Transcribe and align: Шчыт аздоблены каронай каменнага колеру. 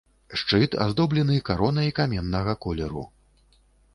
Шчыт 0.41 0.71
аздоблены 0.85 1.35
каронай 1.49 1.93
каменнага 1.99 2.53
колеру. 2.67 3.05